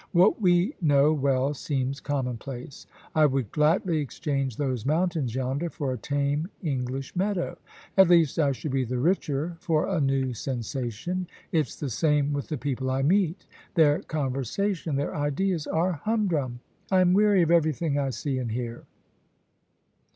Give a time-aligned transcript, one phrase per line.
[0.13, 2.87] What we know well seems commonplace.
[3.13, 7.59] I would gladly exchange those mountains yonder for a tame English meadow.
[7.95, 11.27] At least I should be the richer for a new sensation.
[11.51, 13.45] It's the same with the people I meet;
[13.75, 16.61] their conversation, their ideas, are hum drum.
[16.89, 18.85] I am weary of everything I see and hear.